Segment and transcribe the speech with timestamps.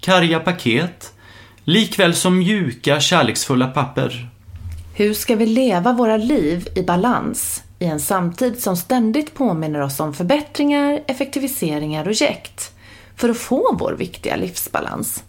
[0.00, 1.12] karga paket,
[1.64, 4.28] likväl som mjuka, kärleksfulla papper.
[4.94, 10.00] Hur ska vi leva våra liv i balans i en samtid som ständigt påminner oss
[10.00, 12.72] om förbättringar, effektiviseringar och jäkt
[13.16, 15.24] för att få vår viktiga livsbalans?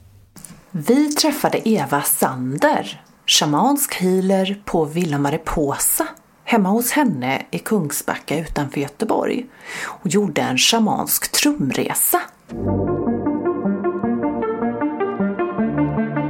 [0.72, 6.08] Vi träffade Eva Sander, shamansk healer på Villa Mariposa
[6.44, 9.46] hemma hos henne i Kungsbacka utanför Göteborg
[9.84, 12.22] och gjorde en shamansk trumresa.
[15.82, 16.21] Välkommen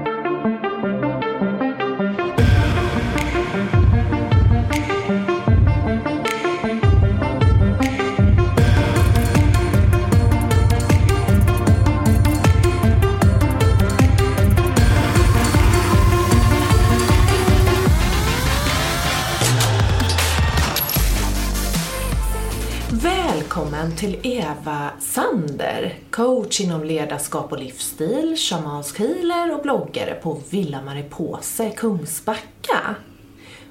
[24.51, 31.71] Eva Sander, coach inom ledarskap och livsstil, shamansk healer och bloggare på Villa Mariposa i
[31.71, 32.95] Kungsbacka.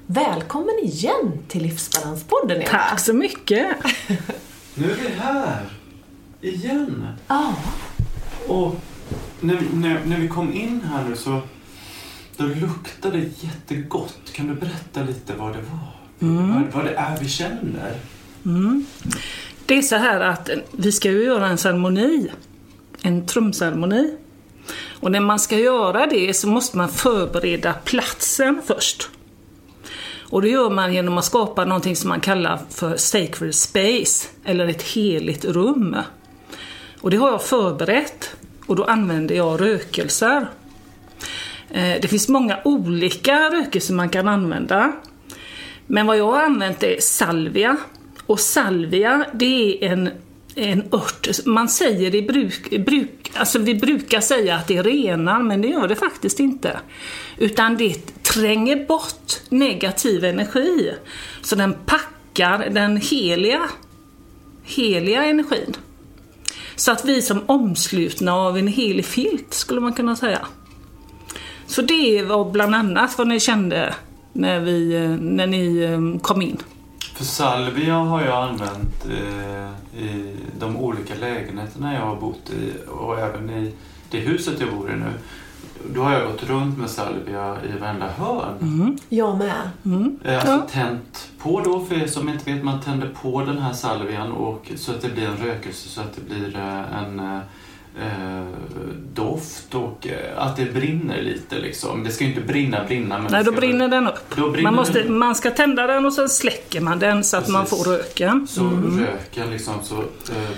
[0.05, 2.69] Välkommen igen till Livsbalanspodden Eva.
[2.71, 3.75] Tack så mycket!
[4.75, 5.65] Nu är vi här!
[6.41, 7.07] Igen!
[7.27, 7.53] Ja,
[8.47, 8.75] Och
[9.39, 11.41] när, när, när vi kom in här nu så
[12.37, 14.33] då luktade det jättegott.
[14.33, 15.95] Kan du berätta lite vad det var?
[16.19, 17.95] Vad, vad det är vi känner?
[19.71, 22.31] Det är så här att vi ska ju göra en ceremoni,
[23.01, 24.17] en trumceremoni.
[24.99, 29.09] Och när man ska göra det så måste man förbereda platsen först.
[30.29, 34.67] Och det gör man genom att skapa någonting som man kallar för sacred space, eller
[34.67, 35.97] ett heligt rum.
[37.01, 40.47] Och det har jag förberett och då använder jag rökelser.
[41.69, 44.93] Eh, det finns många olika rökelser man kan använda.
[45.87, 47.77] Men vad jag har använt är salvia.
[48.31, 50.09] Och salvia, det är en,
[50.55, 51.45] en ört.
[51.45, 55.87] Man säger i bruk, bruk, alltså vi brukar säga att det renar, men det gör
[55.87, 56.79] det faktiskt inte.
[57.37, 60.93] Utan det tränger bort negativ energi.
[61.41, 63.69] Så den packar den heliga,
[64.63, 65.73] heliga energin.
[66.75, 70.47] Så att vi som omslutna av en helig filt, skulle man kunna säga.
[71.67, 73.95] Så det var bland annat vad ni kände
[74.33, 76.57] när, vi, eh, när ni eh, kom in.
[77.21, 83.19] För salvia har jag använt eh, i de olika lägenheterna jag har bott i och
[83.19, 83.73] även i
[84.11, 85.11] det huset jag bor i nu.
[85.93, 88.97] Då har jag gått runt med salvia i varenda hörn.
[89.09, 89.69] jag med.
[90.23, 90.67] Eh, Alltså Ja.
[90.71, 94.71] tänt på då, för er som inte vet, man tänder på den här salvian och,
[94.75, 97.39] så att det blir en rökelse, så att det blir eh, en eh,
[99.13, 102.03] doft och eh, att det brinner lite liksom.
[102.03, 103.19] Det ska ju inte brinna, brinna.
[103.19, 104.35] Men Nej, då brinner den upp.
[104.35, 105.17] Brinner Man, måste, den.
[105.17, 107.83] man ska tända den och sen släcker man den så att man Precis.
[107.85, 108.47] får röken.
[108.47, 108.69] Så
[108.99, 110.49] röken liksom, så eh,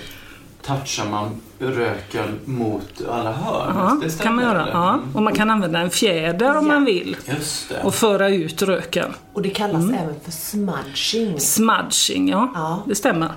[0.66, 1.30] touchar man
[1.60, 3.74] röken mot alla hörn.
[3.78, 4.70] Ja, det stämmer, kan man göra.
[4.74, 4.94] Ja.
[4.94, 5.16] Mm.
[5.16, 6.74] Och man kan använda en fjäder om Ja.
[6.74, 7.82] man vill Just det.
[7.84, 9.14] och föra ut röken.
[9.34, 11.40] Och det kallas även för smudging.
[11.40, 12.52] Smudging, ja.
[12.56, 12.84] Ja.
[12.88, 13.32] Det stämmer.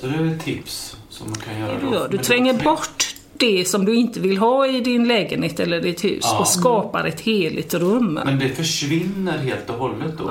[0.00, 1.92] Så det är ett tips som man kan göra Du, då.
[1.94, 2.08] gör.
[2.08, 6.20] du tränger bort det som du inte vill ha i din lägenhet eller ditt hus
[6.22, 6.38] Ja.
[6.38, 8.20] och skapar ett heligt rum.
[8.24, 10.24] Men det försvinner helt och hållet då?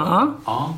[0.45, 0.73] Ja.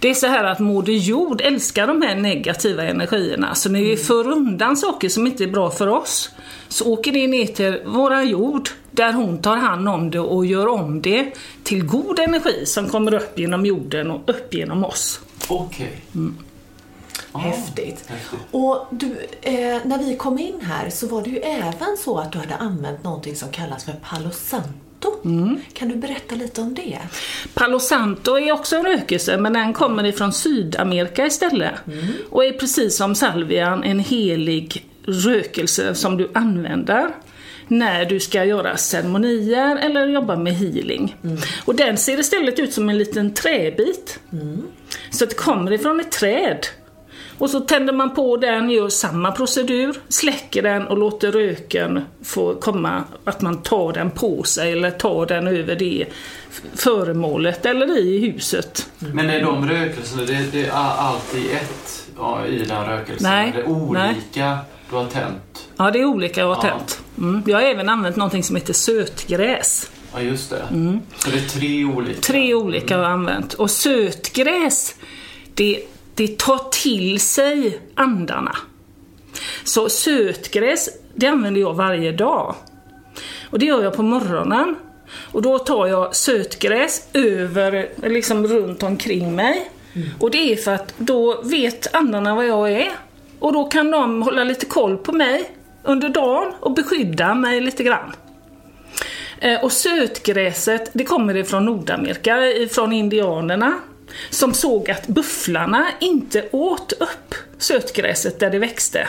[0.00, 3.54] Det är så här att Moder Jord älskar de här negativa energierna.
[3.54, 6.30] Så när vi för undan saker som inte är bra för oss
[6.68, 10.66] så åker det ner till våra jord där hon tar hand om det och gör
[10.66, 15.20] om det till god energi som kommer upp genom jorden och upp genom oss.
[15.48, 16.02] Okej.
[17.32, 18.04] Ja, Häftigt.
[18.08, 18.40] häftigt.
[18.50, 19.06] Och du,
[19.42, 22.56] eh, när vi kom in här så var det ju även så att du hade
[22.56, 24.30] använt någonting som kallas för Palo
[25.02, 25.60] Santo.
[25.72, 26.98] Kan du berätta lite om det?
[27.54, 31.72] Palo Santo är också en rökelse men den kommer ifrån Sydamerika istället.
[32.30, 37.08] Och är precis som salvian en helig rökelse som du använder
[37.68, 41.16] när du ska göra ceremonier eller jobba med healing.
[41.64, 44.20] Och den ser istället ut som en liten träbit.
[45.10, 46.66] Så att det kommer ifrån ett träd.
[47.42, 52.54] Och så tänder man på den, gör samma procedur, släcker den och låter röken få
[52.54, 56.06] komma, att man tar den på sig eller tar den över det
[56.74, 58.88] föremålet eller i huset.
[58.98, 63.30] Men är de rökelserna, det, det är allt i ett ja, i den rökelsen?
[63.30, 64.58] Nej, Är olika
[64.90, 65.68] du har tänt?
[65.76, 66.60] Ja, det är olika jag har Ja.
[66.78, 67.00] tänt.
[67.18, 67.42] Mm.
[67.46, 69.90] Jag har även använt någonting som heter sötgräs.
[70.14, 70.62] Ja, just det.
[71.18, 72.20] Så det är tre olika?
[72.20, 73.54] Tre olika har jag använt.
[73.54, 74.94] Och sötgräs,
[75.54, 75.80] det,
[76.14, 78.56] det tar till sig andarna.
[79.64, 82.54] Så sötgräs, det använder jag varje dag.
[83.50, 84.76] Och det gör jag på morgonen.
[85.32, 89.70] Och då tar jag sötgräs över, liksom runt omkring mig.
[90.20, 92.92] Och det är för att då vet andarna vad jag är.
[93.38, 95.50] Och då kan de hålla lite koll på mig
[95.82, 98.12] under dagen och beskydda mig lite grann.
[99.40, 103.74] Eh, och sötgräset, det kommer ifrån Nordamerika, eh, ifrån indianerna.
[104.30, 109.08] Som såg att bufflarna inte åt upp sötgräset där det växte.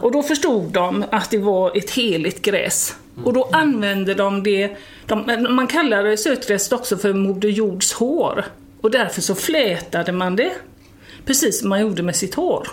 [0.00, 2.96] Och då förstod de att det var ett heligt gräs.
[3.24, 4.76] Och då använde de det,
[5.06, 8.44] de, man kallar sötgräset också för Moder Jords hår.
[8.80, 10.52] Och därför så flätade man det,
[11.24, 12.68] precis som man gjorde med sitt hår.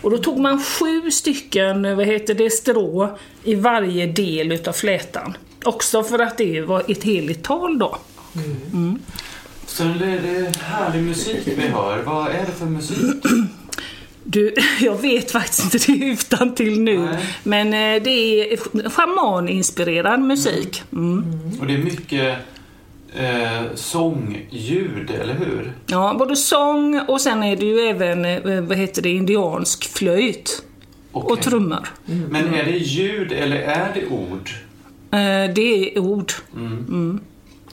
[0.00, 5.36] Och då tog man sju stycken, vad heter det, strå i varje del utav flätan.
[5.64, 7.98] Också för att det var ett heligt tal då.
[9.74, 12.02] Så det är härlig musik vi hör.
[12.02, 13.24] Vad är det för musik?
[14.24, 16.98] Du, jag vet faktiskt inte det utan till nu.
[16.98, 17.24] Nej.
[17.42, 18.10] Men eh, det
[18.52, 18.56] är
[18.90, 20.82] schamaninspirerad musik.
[20.92, 21.24] Mm.
[21.60, 22.36] Och det är mycket
[23.16, 25.72] eh, sångljud, eller hur?
[25.86, 30.62] Ja, både sång och sen är det ju även, eh, vad heter det, indiansk flöjt.
[31.12, 31.32] Okej.
[31.32, 31.88] Och trummor.
[32.04, 34.50] Men är det ljud eller är det ord?
[35.10, 36.32] Eh, Det är ord.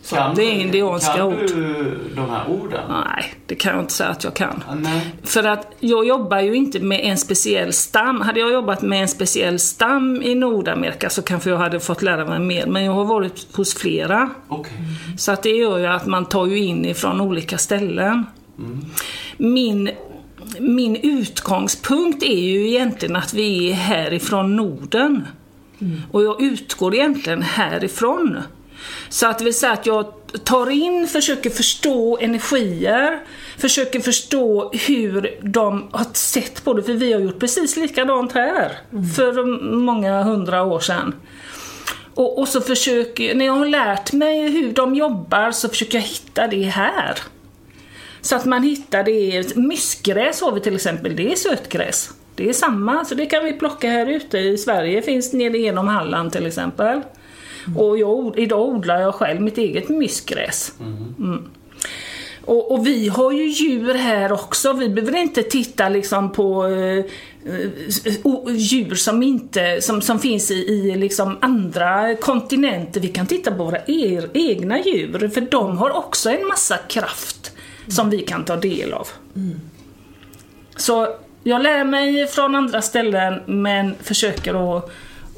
[0.09, 1.39] Kan, det är indianska kan ord.
[1.47, 2.81] du de här orden?
[2.89, 4.63] Nej, det kan jag inte säga att jag kan.
[4.75, 5.15] Nej.
[5.23, 8.21] För att jag jobbar ju inte med en speciell stam.
[8.21, 12.25] Hade jag jobbat med en speciell stam i Nordamerika så kanske jag hade fått lära
[12.25, 12.65] mig mer.
[12.65, 14.29] Men jag har varit hos flera.
[14.47, 14.73] Okej.
[15.17, 18.25] Så att det gör ju att man tar ju in ifrån olika ställen.
[19.37, 19.89] Min,
[20.59, 25.27] min utgångspunkt är ju egentligen att vi är härifrån Norden.
[26.11, 28.37] Och jag utgår egentligen härifrån.
[29.09, 30.13] Så att det vill säga att jag
[30.43, 33.19] tar in, försöker förstå energier,
[33.57, 38.71] försöker förstå hur de har sett på det, för vi har gjort precis likadant här
[39.15, 39.45] för
[39.75, 41.15] många hundra år sedan.
[42.13, 46.05] Och, och så försöker, när jag har lärt mig hur de jobbar så försöker jag
[46.05, 47.17] hitta det här.
[48.21, 52.09] Så att man hittar det, myskgräs har vi till exempel, det är sötgräs.
[52.35, 55.87] Det är samma, så det kan vi plocka här ute i Sverige, finns nere genom
[55.87, 57.01] Halland till exempel.
[57.77, 60.73] Och jag, idag odlar jag själv mitt eget myskgräs.
[60.79, 61.45] Mm.
[62.45, 67.05] Och, och vi har ju djur här också, vi behöver inte titta liksom på eh,
[67.45, 73.01] eh, djur som, inte, som, som finns i, i liksom andra kontinenter.
[73.01, 77.51] Vi kan titta på våra er, egna djur, för de har också en massa kraft
[77.87, 79.07] som vi kan ta del av.
[80.75, 81.07] Så
[81.43, 84.85] jag lär mig från andra ställen men försöker att,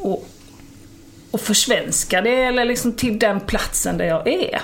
[0.03, 0.32] att,
[1.33, 4.61] att försvenska det eller liksom till den platsen där jag är.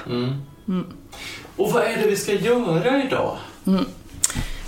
[1.56, 3.38] Och vad är det vi ska göra idag?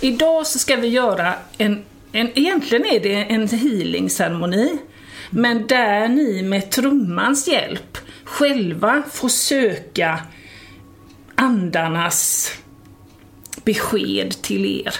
[0.00, 4.78] Idag så ska vi göra en, en egentligen är det en healing-ceremoni,
[5.30, 10.20] men där ni med trummans hjälp själva får söka
[11.34, 12.52] andarnas
[13.64, 14.94] besked till er.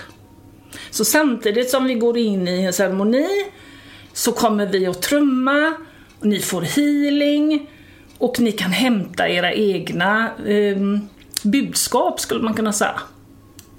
[0.91, 3.29] Så samtidigt som vi går in i en ceremoni
[4.13, 5.75] så kommer vi att trumma, och
[6.25, 7.71] ni får healing
[8.19, 11.09] och ni kan hämta era egna ehm,
[11.43, 13.01] budskap skulle man kunna säga.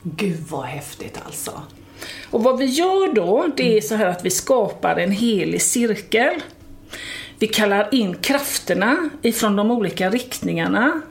[0.03, 1.61] Gud vad häftigt alltså.
[2.29, 6.33] Och vad vi gör då, det är så här att vi skapar en helig cirkel.
[7.39, 11.01] Vi kallar in krafterna ifrån de olika riktningarna.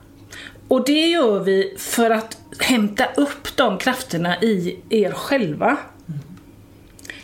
[0.69, 5.77] Och det gör vi för att hämta upp de krafterna i er själva.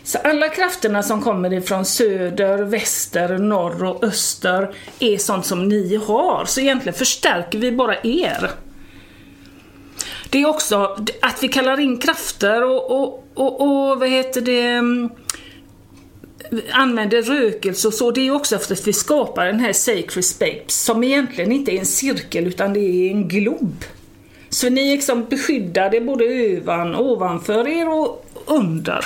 [0.09, 5.95] Så alla krafterna som kommer ifrån söder, väster, norr och öster är sånt som ni
[5.95, 6.45] har.
[6.45, 8.51] Så egentligen förstärker vi bara er.
[10.29, 14.61] Det är också att vi kallar in krafter och, och, och, och vad heter det,
[14.61, 15.09] mm,
[16.71, 18.11] använder rökelse och så.
[18.11, 21.79] Det är också för att vi skapar den här sacred space som egentligen inte är
[21.79, 23.85] en cirkel utan det är en glob.
[24.49, 29.05] Så ni är liksom beskyddade både övan, ovanför er och under.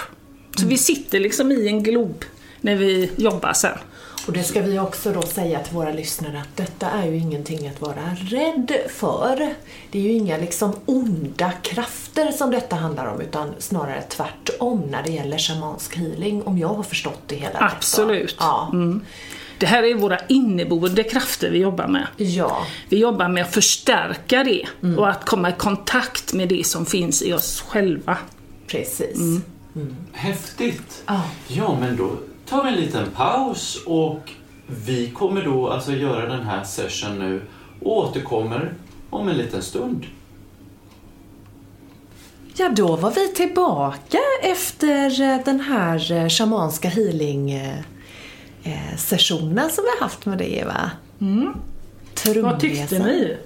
[0.56, 2.26] Så vi sitter liksom i en glob
[2.62, 3.78] när vi jobbar sen.
[4.28, 7.68] Och det ska vi också då säga till våra lyssnare att detta är ju ingenting
[7.68, 9.54] att vara rädd för.
[9.92, 15.04] Det är ju inga liksom onda krafter som detta handlar om utan snarare tvärtom när
[15.04, 17.74] det gäller shamansk healing om jag har förstått det hela rätt.
[17.74, 18.36] Absolut.
[18.40, 18.70] Ja.
[18.74, 19.02] Mm.
[19.58, 22.08] Det här är våra inneboende krafter vi jobbar med.
[22.18, 22.66] ja.
[22.90, 24.66] Vi jobbar med att förstärka det
[24.98, 28.18] och att komma i kontakt med det som finns i oss själva.
[28.68, 29.18] Precis.
[30.12, 31.04] Häftigt!
[31.06, 31.22] Ja.
[31.48, 32.12] Ja, men då
[32.46, 34.32] tar vi en liten paus och
[34.86, 37.42] vi kommer då alltså göra den här session nu
[37.82, 38.74] och återkommer
[39.10, 40.06] om en liten stund.
[42.56, 50.00] Ja, då var vi tillbaka efter eh, den här eh, shamanska healing-sessionen som vi har
[50.00, 50.92] haft med dig, Eva.
[51.22, 51.54] Mm.
[52.44, 53.38] Vad tyckte ni?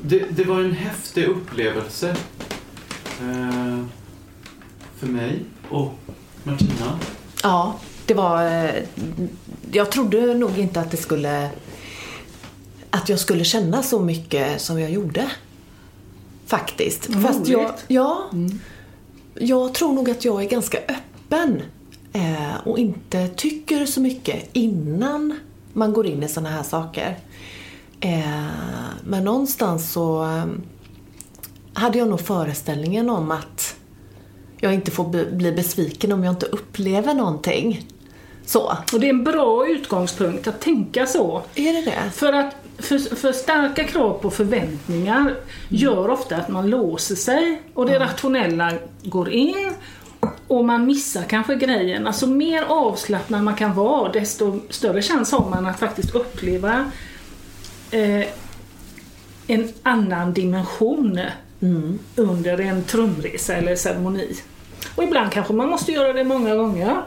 [0.00, 2.16] Det, det var en häftig upplevelse
[3.20, 3.78] eh,
[5.04, 5.92] för mig och
[6.42, 6.98] Martina.
[7.42, 7.74] Ja,
[8.06, 8.46] det var...
[8.64, 8.70] eh,
[9.72, 11.50] Jag trodde nog inte att det skulle...
[12.90, 15.30] Att jag skulle känna så mycket som jag gjorde.
[16.46, 17.08] Faktiskt.
[17.08, 17.84] Vad Fast jag, roligt.
[17.88, 18.30] ja,
[19.34, 21.62] jag tror nog att jag är ganska öppen
[22.12, 25.38] eh, och inte tycker så mycket innan
[25.72, 27.18] man går in i såna här saker.
[28.00, 28.46] Eh,
[29.04, 30.44] men någonstans så eh,
[31.72, 33.76] hade jag nog föreställningen om att
[34.60, 37.88] jag inte får bli besviken om jag inte upplever någonting.
[38.46, 38.78] Så.
[38.92, 41.42] Och det är en bra utgångspunkt att tänka så.
[41.54, 42.10] Är det det?
[42.12, 45.34] För att för, för starka krav på förväntningar
[45.68, 49.72] gör ofta att man låser sig och det rationella går in
[50.48, 52.06] och man missar kanske grejen.
[52.06, 56.90] Alltså mer avslappnad man kan vara desto större chans har man att faktiskt uppleva
[57.90, 58.26] eh,
[59.46, 61.20] en annan dimension
[62.16, 64.36] under en trumresa eller ceremoni.
[64.94, 67.02] Och ibland kanske man måste göra det många gånger.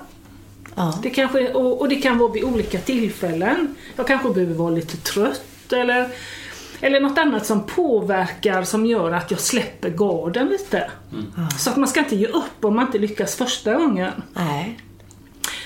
[0.75, 0.99] Ja.
[1.03, 3.75] Det kanske, och, och det kan vara vid olika tillfällen.
[3.95, 6.09] Jag kanske behöver vara lite trött eller,
[6.81, 10.91] eller något annat som påverkar som gör att jag släpper garden lite.
[11.59, 14.11] Så att man ska inte ge upp om man inte lyckas första gången.
[14.33, 14.79] Nej.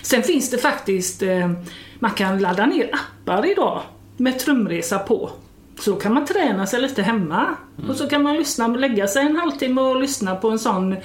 [0.01, 1.51] Sen finns det faktiskt, eh,
[1.99, 3.81] man kan ladda ner appar idag
[4.17, 5.29] med trumresa på.
[5.79, 7.55] Så kan man träna sig lite hemma.
[7.89, 10.95] Och så kan man lyssna, lägga sig en halvtimme och lyssna på en sån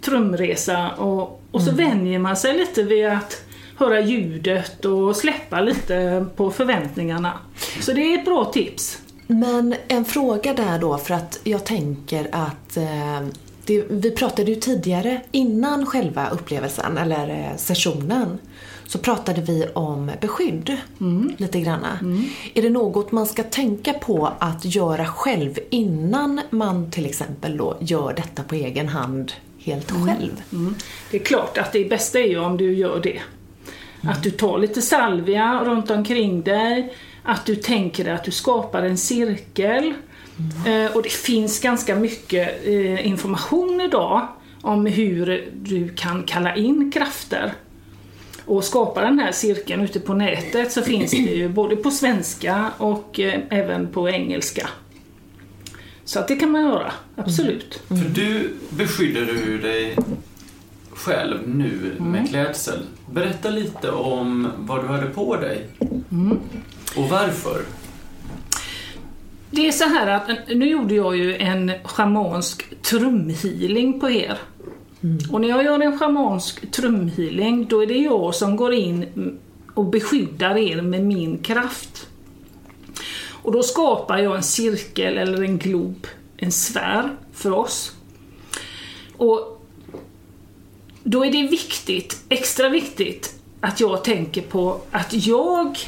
[0.00, 0.90] trumresa.
[0.90, 3.44] Och, och så vänjer man sig lite vid att
[3.76, 7.32] höra ljudet och släppa lite på förväntningarna.
[7.80, 8.98] Så det är ett bra tips.
[9.26, 13.26] Men en fråga där då, för att jag tänker att eh,
[13.64, 18.38] det, vi pratade ju tidigare innan själva upplevelsen, eller eh, sessionen,
[18.92, 20.76] så pratade vi om beskydd
[21.36, 21.98] lite granna.
[22.54, 27.76] Är det något man ska tänka på att göra själv innan man till exempel då
[27.80, 30.42] gör detta på egen hand helt själv?
[30.52, 30.74] Mm.
[31.10, 33.20] Det är klart att det bästa är ju om du gör det.
[34.02, 38.82] Att du tar lite salvia runt omkring dig, att du tänker dig att du skapar
[38.82, 39.94] en cirkel.
[40.66, 44.28] Eh, och det finns ganska mycket eh, information idag
[44.62, 47.52] om hur du kan kalla in krafter.
[48.44, 52.70] Och skapa den här cirkeln ute på nätet så finns det ju både på svenska
[52.78, 54.68] och eh, även på engelska.
[56.04, 57.82] Så att det kan man göra, absolut.
[57.88, 59.96] För du beskyddar du dig
[60.90, 62.78] själv nu med klädsel.
[63.10, 65.66] Berätta lite om vad du hade på dig.
[66.96, 67.62] Och varför.
[69.50, 74.38] Det är så här att nu gjorde jag ju en schamansk trumhealing på er.
[75.02, 75.18] Mm.
[75.30, 79.06] Och när jag gör en schamansk trumhealing då är det jag som går in
[79.74, 82.06] och beskyddar er med min kraft.
[83.42, 86.06] Och då skapar jag en cirkel eller en glob,
[86.36, 87.92] en sfär för oss.
[89.16, 89.62] Och
[91.02, 95.78] då är det viktigt, extra viktigt, att jag tänker på att jag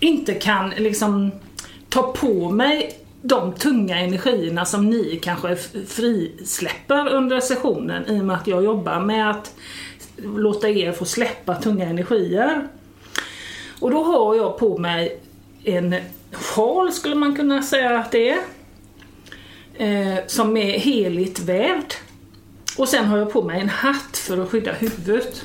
[0.00, 1.30] inte kan liksom
[1.88, 8.36] ta på mig de tunga energierna som ni kanske frisläpper under sessionen i och med
[8.36, 9.54] att jag jobbar med att
[10.16, 12.68] låta er få släppa tunga energier.
[13.80, 15.20] Och då har jag på mig
[15.64, 15.94] en
[16.32, 18.38] sjal skulle man kunna säga att det är.
[19.74, 21.94] Eh, som är heligt vävd.
[22.78, 25.44] Och sen har jag på mig en hatt för att skydda huvudet.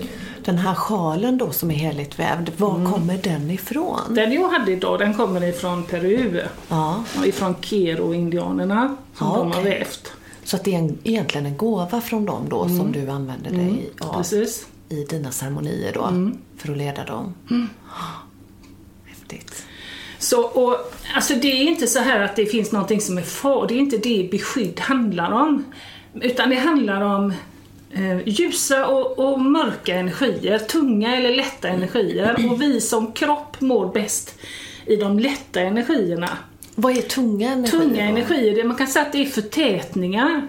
[0.49, 3.99] Den här sjalen då som är heligt vävd, var kommer den ifrån?
[4.09, 6.41] Den jag hade idag den kommer ifrån Peru.
[6.69, 9.79] Ja, Ifrån Kero-indianerna som Ja, de har okej.
[9.79, 10.11] vävt.
[10.43, 13.89] så att det är en, egentligen en gåva från dem då som du använder dig
[13.99, 14.67] av Precis.
[14.89, 17.33] i dina ceremonier då, för att leda dem.
[19.05, 19.65] Häftigt.
[20.19, 20.75] Så, och,
[21.15, 23.79] alltså det är inte så här att det finns någonting som är far, det är
[23.79, 25.65] inte det beskydd handlar om.
[26.13, 27.33] Utan det handlar om
[28.25, 32.51] ljusa och, och mörka energier, tunga eller lätta energier.
[32.51, 34.39] Och vi som kropp mår bäst
[34.85, 36.29] i de lätta energierna.
[36.75, 37.79] Vad är tunga energier?
[37.79, 40.47] Tunga energier, det, man kan säga att det är förtätningar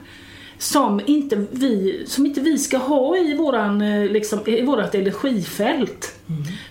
[0.59, 6.15] som inte vi, som inte vi ska ha i, våran, eh, liksom, i vårat energifält.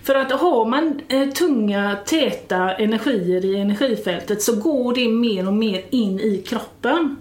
[0.02, 5.54] För att har man eh, tunga, täta energier i energifältet så går det mer och
[5.54, 7.16] mer in i kroppen.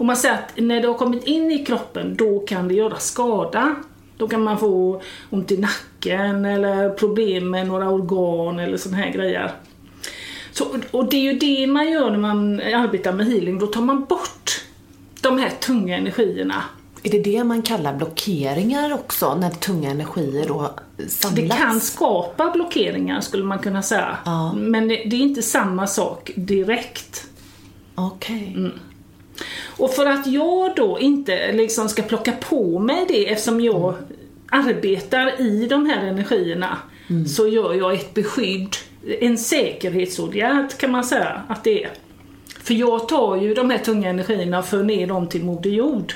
[0.00, 2.98] Och man säger att när det har kommit in i kroppen, då kan det göra
[2.98, 3.74] skada.
[4.16, 9.10] Då kan man få ont i nacken eller problem med några organ eller såna här
[9.10, 9.52] grejer.
[10.52, 13.80] Så, och det är ju det man gör när man arbetar med healing, då tar
[13.80, 14.64] man bort
[15.20, 16.62] de här tunga energierna.
[17.02, 20.70] Är det det man kallar blockeringar också, när tunga energier då
[21.08, 21.40] samlas?
[21.40, 24.16] Det kan skapa blockeringar skulle man kunna säga.
[24.24, 24.52] Ja.
[24.52, 27.26] Men det, det är inte samma sak direkt.
[27.94, 28.54] Okej.
[28.56, 28.72] Mm.
[29.80, 33.94] Och för att jag då inte liksom ska plocka på mig det eftersom jag
[34.50, 36.78] arbetar i de här energierna
[37.36, 38.76] så gör jag ett beskydd,
[39.20, 41.90] en säkerhetsåtgärd kan man säga att det är.
[42.62, 46.12] För jag tar ju de här tunga energierna och för ner dem till Moder Jord.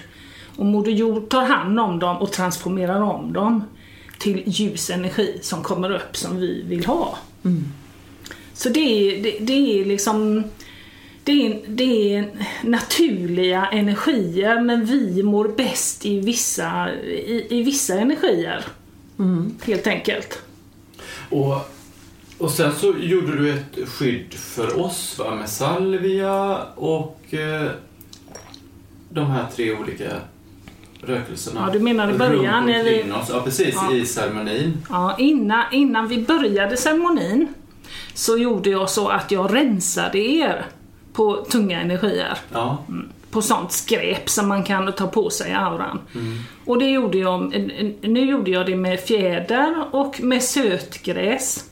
[0.57, 3.65] Och Moder Jord tar hand om dem och transformerar om dem
[4.19, 7.19] till ljus energi som kommer upp som vi vill ha.
[8.55, 10.45] Så det är, det, det är liksom
[11.25, 12.29] det är, det är
[12.63, 18.65] naturliga energier men vi mår bäst i vissa, i, i vissa energier.
[19.65, 20.43] Helt enkelt.
[21.31, 21.71] Och,
[22.39, 25.35] och sen så gjorde du ett skydd för oss va?
[25.35, 27.71] med salvia och eh,
[29.11, 30.11] de här tre olika
[31.01, 31.65] rökelserna.
[31.67, 33.29] Ja, du menar i början när vi- oss.
[33.33, 33.75] Ja, precis.
[33.75, 33.95] Ja.
[33.95, 34.79] I ceremonin.
[34.91, 37.49] Ja, innan, innan vi började ceremonin
[38.15, 40.67] så gjorde jag så att jag rensade er
[41.15, 42.39] på tunga energier.
[42.53, 42.85] Ja.
[43.31, 46.01] På sånt skräp som man kan ta på sig i auran.
[46.65, 51.71] Och det gjorde jag, nu gjorde jag det med fjäder och med sötgräs.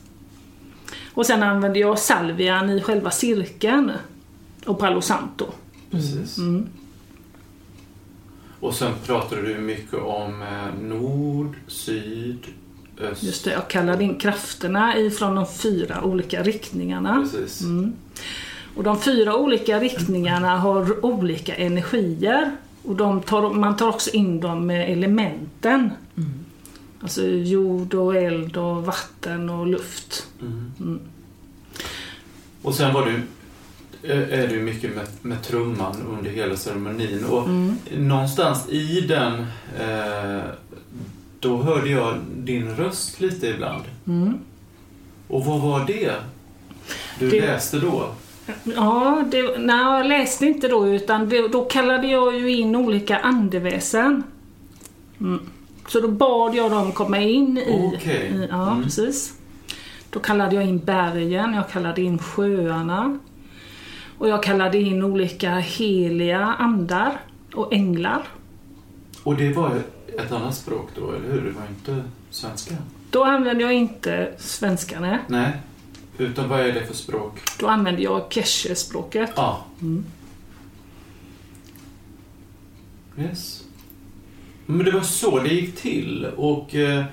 [1.13, 3.91] Och sen använde jag salvian i själva cirkeln.
[4.65, 5.45] Och palo santo.
[5.91, 6.37] Precis.
[6.37, 6.69] Mm.
[8.59, 12.39] Och sen pratade du mycket om eh, nord, syd,
[12.99, 13.23] öst.
[13.23, 17.27] Just det, jag kallade in krafterna ifrån de fyra olika riktningarna.
[17.31, 17.61] Precis.
[17.61, 17.93] Mm.
[18.75, 22.51] Och de fyra olika riktningarna har olika energier.
[22.83, 25.89] Och tar, man tar också in dem med elementen.
[27.01, 30.27] Alltså jord och eld och vatten och luft.
[30.41, 30.99] Mm.
[32.61, 33.15] Och sen var du
[34.11, 37.75] eh, är du mycket med, med trumman under hela ceremonin och Mm.
[37.97, 39.33] någonstans i den
[39.79, 40.43] eh,
[41.39, 43.83] då hörde jag din röst lite ibland.
[44.07, 44.37] Mm.
[45.27, 46.13] Och vad var det
[47.19, 48.09] du Det- läste då?
[48.63, 53.17] Ja, det, nej, jag läste inte då utan det, då kallade jag ju in olika
[53.19, 54.23] andeväsen.
[55.19, 55.39] Mm.
[55.87, 57.91] Så då bad jag dem komma in i...
[57.95, 58.31] Okej.
[58.35, 58.83] i ja, Mm.
[58.83, 59.33] precis.
[60.09, 63.19] Då kallade jag in bergen, jag kallade in sjöarna.
[64.17, 67.17] Och jag kallade in olika heliga andar
[67.53, 68.23] och änglar.
[69.23, 69.71] Och det var
[70.19, 71.41] ett annat språk då, eller hur?
[71.41, 72.75] Det var inte svenska?
[73.09, 75.17] Då använde jag inte svenska, nej.
[75.27, 75.51] Nej.
[76.17, 77.39] Utan vad är det för språk?
[77.59, 79.31] Då använde jag keshe-språket.
[79.35, 79.65] Ja.
[79.81, 80.05] Mm.
[83.19, 83.63] Yes.
[84.65, 87.03] Men det var så det gick till och eh,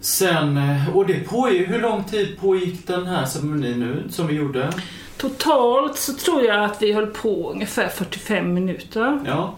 [0.00, 4.34] sen, eh, och det pågick, hur lång tid pågick den här ceremonin nu som vi
[4.34, 4.72] gjorde?
[5.16, 9.20] Totalt så tror jag att vi höll på ungefär 45 minuter.
[9.26, 9.56] Ja.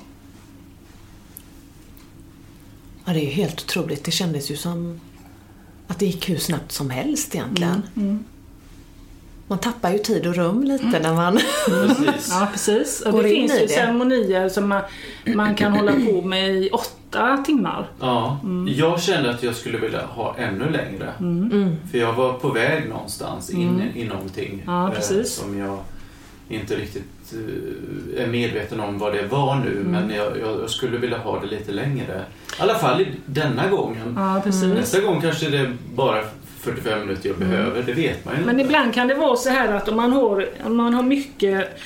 [3.05, 4.05] Ja, det är ju helt otroligt.
[4.05, 5.01] Det kändes ju som
[5.89, 7.83] att det gick hur snabbt som helst egentligen.
[7.97, 8.25] Mm.
[9.47, 11.39] Man tappar ju tid och rum lite när man...
[11.67, 12.29] Precis.
[12.31, 13.01] Ja, precis.
[13.01, 13.73] Och Går det in finns i ju det?
[13.73, 14.83] ceremonier som man,
[15.35, 17.91] man kan hålla på med i åtta timmar.
[18.01, 21.13] Ja, jag kände att jag skulle vilja ha ännu längre.
[21.21, 21.77] Mm.
[21.91, 25.33] För jag var på väg någonstans in i någonting Ja, eh, precis.
[25.35, 25.79] som jag
[26.49, 29.83] inte riktigt eh, är medveten om vad det var nu.
[29.85, 32.25] Men jag, jag, skulle vilja ha det lite längre.
[32.59, 34.15] I alla fall i denna gången.
[34.17, 34.65] Ja, precis.
[34.65, 36.25] Nästa gång kanske det bara
[36.61, 37.83] 45 minuter jag behöver.
[37.83, 38.65] Det vet man ju Men inte.
[38.65, 41.81] ibland kan det vara så här att om man har, om man har mycket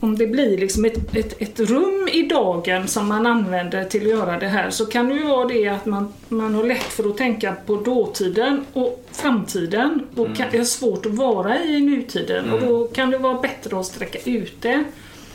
[0.00, 4.08] om det blir liksom ett, ett, ett rum i dagen som man använder till att
[4.08, 7.08] göra det här så kan det ju vara det att man, man har lätt för
[7.08, 12.52] att tänka på dåtiden och framtiden och kan, det är svårt att vara i nutiden
[12.52, 14.84] och då kan det vara bättre att sträcka ut det.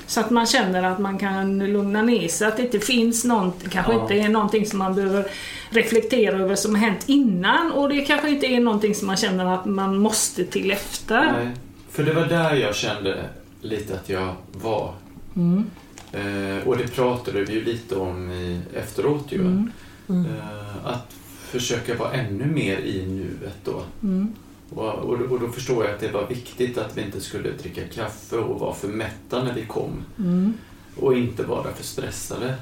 [0.08, 3.70] Så att man känner att man kan lugna ner sig, att det inte finns någonting,
[3.70, 4.02] kanske Ja.
[4.02, 5.26] inte är någonting som man behöver
[5.70, 9.54] reflektera över som har hänt innan och det kanske inte är någonting som man känner
[9.54, 11.22] att man måste till efter.
[11.22, 11.48] Nej,
[11.92, 13.24] för det var där jag kände
[13.64, 14.94] lite att jag var.
[15.36, 15.64] Mm.
[16.12, 19.42] Eh, och det pratade vi ju lite om i, efteråt ju.
[19.42, 19.70] Mm.
[20.10, 23.84] Eh, att försöka vara ännu mer i nuet då.
[24.04, 24.34] Mm.
[24.70, 27.82] Och, och, och då förstår jag att det var viktigt att vi inte skulle dricka
[27.88, 29.92] kaffe och vara för mätta när vi kom.
[30.20, 30.54] Mm.
[30.96, 32.56] Och inte vara för stressade.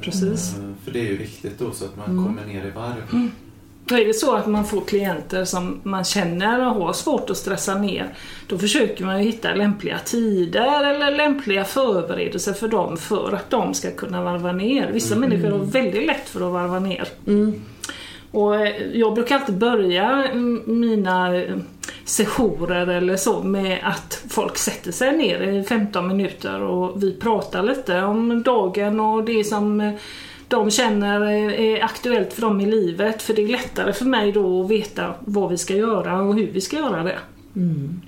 [0.00, 0.54] Precis.
[0.58, 2.24] Eh, för det är ju viktigt då så att man Mm.
[2.24, 3.28] kommer ner i varv.
[3.86, 7.74] Då är det så att man får klienter som man känner har svårt att stressa
[7.74, 8.14] ner,
[8.46, 13.90] då försöker man hitta lämpliga tider eller lämpliga förberedelser för dem för att de ska
[13.90, 14.90] kunna varva ner.
[14.92, 15.28] Vissa mm.
[15.28, 17.08] människor har väldigt lätt för att varva ner.
[17.26, 17.62] Mm.
[18.30, 20.28] Och eh, jag brukar alltid börja
[20.64, 21.44] mina
[22.04, 27.62] sessioner eller så med att folk sätter sig ner i 15 minuter och vi pratar
[27.62, 29.96] lite om dagen och det som
[30.48, 33.22] de känner är aktuellt för dem i livet.
[33.22, 36.50] För det är lättare för mig då att veta vad vi ska göra och hur
[36.52, 37.18] vi ska göra det.
[37.56, 38.00] Mm.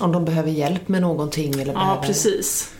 [0.00, 2.02] Om de behöver hjälp med någonting eller Ja, behöver...
[2.02, 2.74] precis.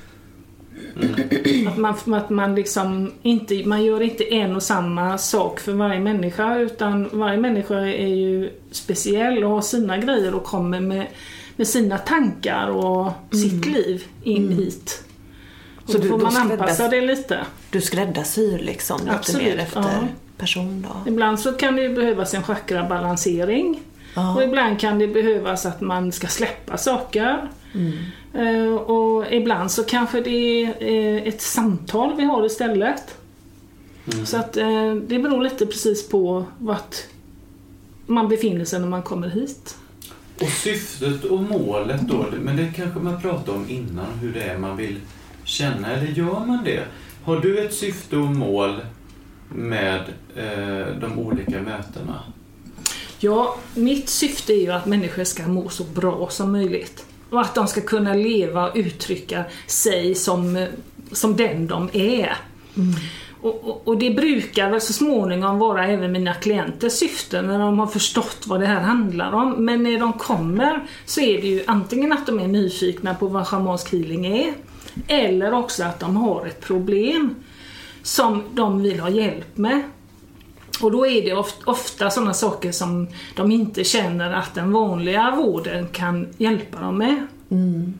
[0.96, 1.68] Mm.
[1.68, 6.00] Att, man, att man liksom inte, man gör inte en och samma sak för varje
[6.00, 11.06] människa utan varje människa är ju speciell och har sina grejer och kommer med,
[11.56, 13.14] med sina tankar och mm.
[13.30, 14.58] sitt liv in mm.
[14.58, 15.04] hit.
[15.86, 17.46] Så då får man anpassa det lite.
[17.70, 20.08] Du skräddarsyr liksom lite Absolut, mer efter ja.
[20.36, 21.10] person då?
[21.10, 23.80] Ibland så kan det behövas en chakrabalansering.
[24.14, 24.34] Ja.
[24.34, 27.50] Och ibland kan det behövas att man ska släppa saker.
[27.74, 27.92] Mm.
[28.36, 33.18] Uh, och ibland så kanske det är uh, ett samtal vi har istället.
[34.12, 34.26] Mm.
[34.26, 36.96] Så att uh, det beror lite precis på vart
[38.06, 39.76] man befinner sig när man kommer hit.
[40.40, 44.58] Och syftet och målet då, men det kanske man pratade om innan, hur det är
[44.58, 45.00] man vill
[45.44, 46.84] känna, eller gör man det?
[47.24, 48.80] Har du ett syfte och mål
[49.48, 50.00] med
[50.36, 52.20] eh, de olika mötena?
[53.18, 57.06] Ja, mitt syfte är ju att människor ska må så bra som möjligt.
[57.30, 60.66] Och att de ska kunna leva och uttrycka sig som,
[61.12, 62.36] som den de är.
[62.76, 62.94] Mm.
[63.40, 67.78] Och, och, och, det brukar väl så småningom vara även mina klienters syfte när de
[67.78, 69.64] har förstått vad det här handlar om.
[69.64, 73.46] Men när de kommer så är det ju antingen att de är nyfikna på vad
[73.46, 74.54] schamansk healing är
[75.08, 77.34] eller också att de har ett problem
[78.02, 79.82] som de vill ha hjälp med.
[80.82, 85.88] Och då är det ofta sådana saker som de inte känner att den vanliga vården
[85.88, 87.26] kan hjälpa dem med.
[87.50, 87.94] Mm.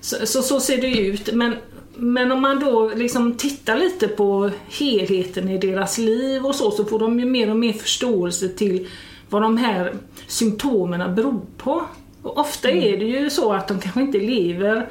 [0.00, 1.34] Så, så, så, ser det ut.
[1.34, 1.54] Men,
[1.96, 6.84] men om man då liksom tittar lite på helheten i deras liv och så, så
[6.84, 8.88] får de ju mer och mer förståelse till
[9.30, 9.94] vad de här
[10.26, 11.84] symptomen beror på.
[12.22, 12.84] Och ofta mm.
[12.84, 14.88] är det ju så att de kanske inte lever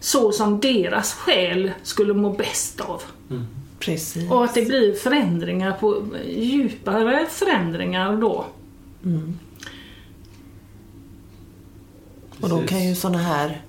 [0.00, 3.02] så som deras själ skulle må bäst av.
[3.30, 3.46] Mm.
[3.78, 4.30] Precis.
[4.30, 8.46] Och att det blir förändringar på djupare förändringar då.
[9.04, 9.38] Mm.
[12.40, 13.62] Och då kan ju sådana här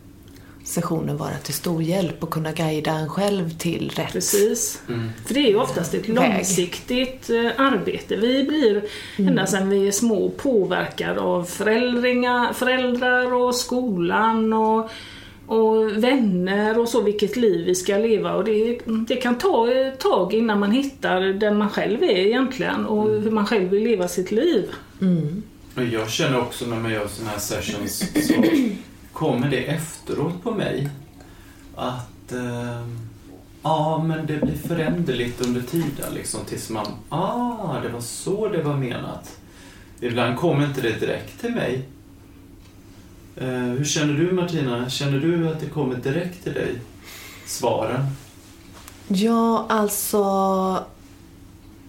[0.64, 4.82] sessioner vara till stor hjälp och kunna guida en själv till rätt Precis.
[4.88, 5.10] Mm.
[5.26, 7.46] För det är ju oftast ett långsiktigt väg.
[7.46, 8.16] Eh, arbete.
[8.16, 8.86] Vi blir
[9.18, 9.30] mm.
[9.30, 11.44] ända sedan vi är små påverkade av
[12.54, 14.92] föräldrar och skolan och
[15.50, 18.36] och vänner och så, vilket liv vi ska leva.
[18.36, 22.86] Och det, det kan ta ett tag innan man hittar den man själv är egentligen
[22.86, 23.24] och mm.
[23.24, 24.70] hur man själv vill leva sitt liv.
[25.02, 25.44] Mm.
[25.92, 28.34] Jag känner också när man gör sådana här sessions så
[29.14, 30.90] kommer det efteråt på mig
[31.76, 32.88] att eh,
[33.64, 38.62] ja, men det blir föränderligt under tiden liksom tills man, ah, det var så det
[38.62, 39.38] var menat.
[40.00, 41.86] Ibland kommer inte det direkt till mig
[43.36, 44.90] Eh, hur känner du Martina?
[44.90, 46.76] Känner du att det kommer direkt till dig?
[47.46, 48.06] Svaren?
[49.08, 50.84] Ja, alltså...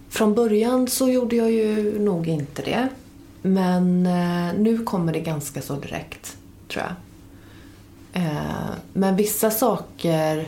[0.08, 2.88] Från början så gjorde jag ju nog inte det.
[3.42, 6.36] Men eh, nu kommer det ganska så direkt,
[6.68, 6.94] tror jag.
[8.22, 10.46] Eh, men vissa saker...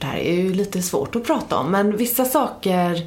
[0.00, 3.06] Det här är ju lite svårt att prata om, men vissa saker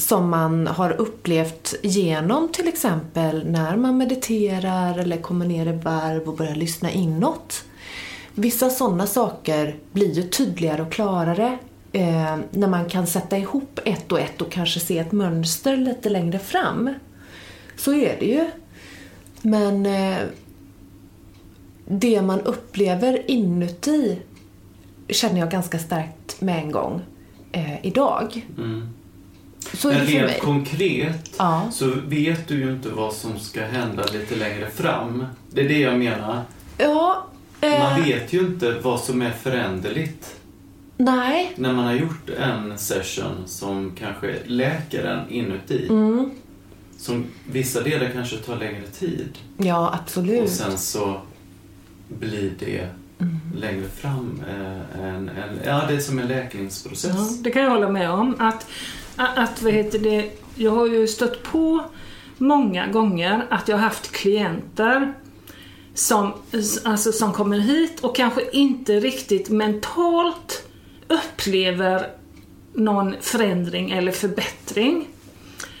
[0.00, 6.28] som man har upplevt genom till exempel när man mediterar eller kommer ner i varv
[6.28, 7.64] och börjar lyssna inåt.
[8.34, 11.58] Vissa sådana saker blir ju tydligare och klarare
[11.92, 16.08] eh, när man kan sätta ihop ett och ett och kanske se ett mönster lite
[16.08, 16.94] längre fram.
[17.76, 18.50] Så är det ju.
[19.42, 20.18] Men eh,
[21.86, 24.18] det man upplever inuti
[25.08, 27.00] känner jag ganska starkt med en gång
[27.52, 28.46] eh, idag.
[28.58, 28.88] Mm.
[29.72, 31.68] Så Men rent konkret ja.
[31.72, 35.26] så vet du ju inte vad som ska hända lite längre fram.
[35.50, 36.42] Det är det jag menar.
[36.78, 37.26] Ja.
[37.60, 37.78] Eh...
[37.78, 40.36] Man vet ju inte vad som är föränderligt.
[40.96, 41.52] Nej.
[41.56, 45.86] När man har gjort en session som kanske läker en inuti.
[45.88, 46.30] Mm.
[46.98, 49.38] Som vissa delar kanske tar längre tid.
[49.56, 50.42] Ja, absolut.
[50.42, 51.20] Och sen så
[52.08, 53.40] blir det mm.
[53.56, 54.42] längre fram.
[54.48, 57.16] Eh, en, en, ja, det är som en läkningsprocess.
[57.16, 58.34] Ja, det kan jag hålla med om.
[58.38, 58.66] Att
[59.26, 61.84] att, vad heter det, jag har ju stött på
[62.38, 65.12] många gånger att jag har haft klienter
[65.94, 66.32] som,
[66.84, 70.64] alltså, som kommer hit och kanske inte riktigt mentalt
[71.08, 72.06] upplever
[72.74, 75.08] någon förändring eller förbättring.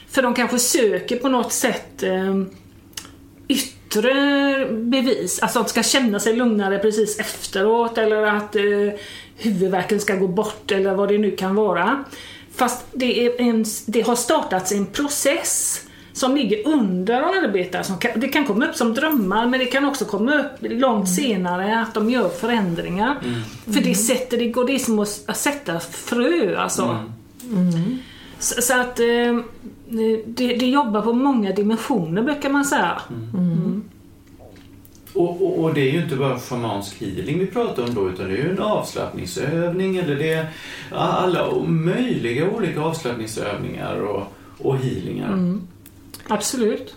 [0.08, 2.42] För de kanske söker på något sätt eh,
[3.48, 8.62] yttre bevis, alltså att de ska känna sig lugnare precis efteråt eller att eh,
[9.36, 12.04] huvudvärken ska gå bort eller vad det nu kan vara.
[12.60, 17.84] Fast det, är en, det har startats en process som ligger under att arbeta.
[17.84, 21.08] Som kan, det kan komma upp som drömmar men det kan också komma upp långt
[21.08, 23.16] senare att de gör förändringar.
[23.64, 26.98] För det sätter, det går det är som att, sätta frö alltså.
[28.38, 29.38] Så, så att eh,
[30.26, 33.02] det, det jobbar på många dimensioner brukar man säga.
[35.14, 38.28] Och, och, och det är ju inte bara schamansk healing vi pratar om då utan
[38.28, 40.50] det är ju en avslappningsövning eller det är
[40.90, 44.22] alla möjliga olika avslappningsövningar och,
[44.58, 45.32] och healingar.
[46.28, 46.94] Absolut.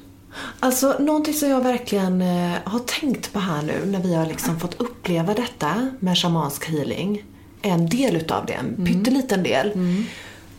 [0.60, 4.60] Alltså någonting som jag verkligen eh, har tänkt på här nu när vi har liksom
[4.60, 7.24] fått uppleva detta med shamansk healing.
[7.62, 9.72] En del utav det, en pytteliten del.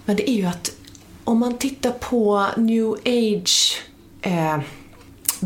[0.04, 0.76] Men det är ju att
[1.24, 3.82] om man tittar på new age
[4.22, 4.58] eh,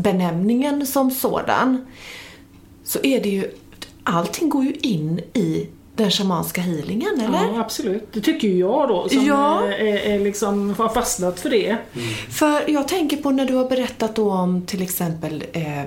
[0.01, 1.85] benämningen som sådan
[2.83, 3.51] så är det ju,
[4.03, 7.37] allting går ju in i den shamanska healingen, eller?
[7.53, 8.07] Ja, absolut.
[8.13, 9.63] Det tycker ju jag då som Ja.
[9.67, 11.77] är, är, liksom, har fastnat för det.
[12.29, 15.81] För jag tänker på när du har berättat då om till exempel eh,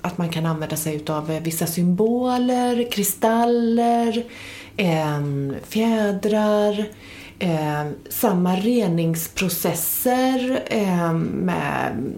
[0.00, 4.24] att man kan använda sig utav eh, vissa symboler, kristaller,
[4.76, 5.20] eh,
[5.68, 6.84] fjädrar,
[7.38, 12.12] eh, samma reningsprocesser eh, med,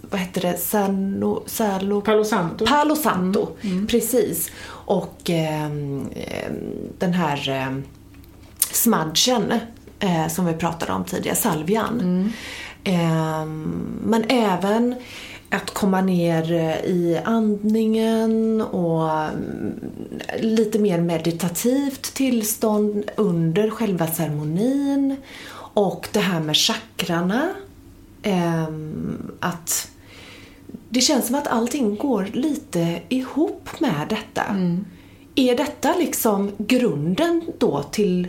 [0.00, 2.66] vad heter det, sano, salo, Palo Santo.
[2.66, 3.48] Palo Santo,
[3.88, 4.50] precis.
[4.68, 6.54] Och ehm, ehm,
[6.98, 7.76] den här eh,
[8.70, 9.52] smudgen
[9.98, 12.32] eh, som vi pratade om tidigare, salvian.
[12.84, 14.94] Ehm, men även
[15.50, 19.80] att komma ner eh, i andningen och mm,
[20.40, 25.16] lite mer meditativt tillstånd under själva ceremonin.
[25.74, 27.48] Och det här med chakrarna.
[28.22, 29.90] Ehm, att
[30.88, 34.42] det känns som att allting går lite ihop med detta.
[35.34, 38.28] Är detta liksom grunden då till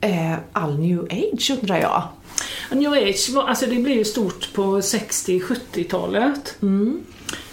[0.00, 2.02] eh, all new age undrar jag?
[2.70, 6.56] New Age, alltså det blev ju stort på 60-70-talet.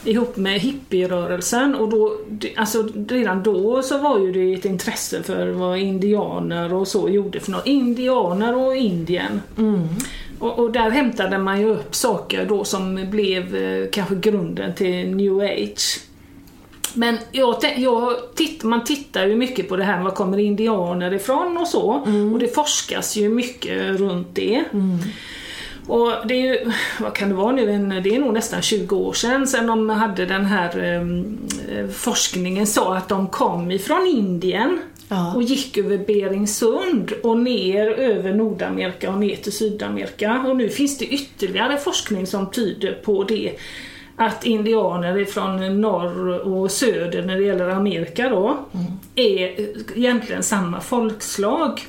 [0.03, 2.17] Ihop med hippierörelsen och då,
[2.55, 7.39] alltså redan då så var ju det ett intresse för vad indianer och så gjorde
[7.39, 7.67] för något.
[7.67, 9.41] Indianer och Indien.
[10.39, 15.15] Och, och där hämtade man ju upp saker då som blev eh, kanske grunden till
[15.15, 15.99] new age.
[16.93, 21.57] Men jag, jag titt, man tittar ju mycket på det här, var kommer indianer ifrån
[21.57, 21.83] och så.
[22.33, 24.63] Och det forskas ju mycket runt det.
[25.87, 28.95] Och det är ju, vad kan det vara nu, en, det är nog nästan 20
[28.95, 31.37] år sedan, sedan de hade den här em,
[31.71, 34.79] eh, forskningen sa att de kom ifrån Indien
[35.13, 35.33] Ja.
[35.35, 40.43] och gick över Beringsund och ner över Nordamerika och ner till Sydamerika.
[40.47, 43.51] Och nu finns det ytterligare forskning som tyder på det.
[44.15, 48.57] Att indianer från norr och söder när det gäller Amerika då
[49.15, 49.59] är
[49.97, 51.81] egentligen samma folkslag.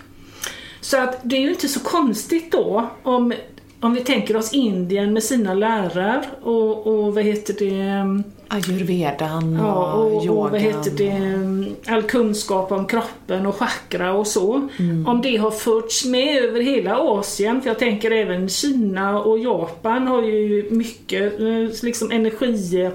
[0.80, 3.32] Så att det är ju inte så konstigt då om,
[3.80, 9.92] om vi tänker oss Indien med sina lärare och, och vad heter det Ayurvedan Ja,
[9.92, 10.28] och, yogan.
[10.44, 14.68] och vad heter det, all kunskap om kroppen och chakra och så.
[15.06, 20.06] Om det har förts med över hela Asien, för jag tänker även Kina och Japan
[20.06, 22.90] har ju mycket eh, liksom energi,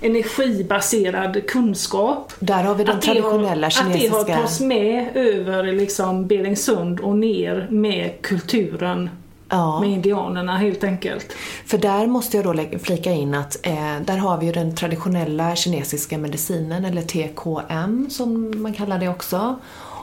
[0.00, 2.32] energibaserad kunskap.
[2.38, 4.34] Där har vi den Att det har- traditionella Att det har kinesiska...
[4.34, 9.10] tagits med över liksom Beringsund och ner med kulturen
[9.48, 9.80] Ja.
[9.80, 11.32] med indianerna helt enkelt.
[11.66, 15.56] För där måste jag då flika in att eh, där har vi ju den traditionella
[15.56, 19.58] kinesiska medicinen, eller TKM som man kallar det också.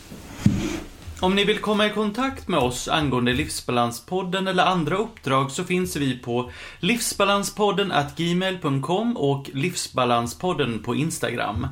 [1.19, 5.95] Om ni vill komma i kontakt med oss angående Livsbalanspodden eller andra uppdrag så finns
[5.95, 11.67] vi på livsbalanspodden gmail.com och livsbalanspodden på Instagram.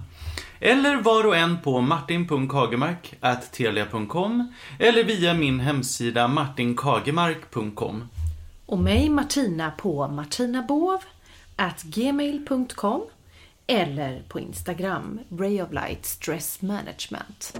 [0.60, 8.10] Eller var och en på martin.kagemark.telia.com eller via min hemsida martinkagemark.com.
[8.65, 13.01] Och mig Martina på martinabovgmail.com
[13.67, 17.53] eller på Instagram Ray of Light Stress Management.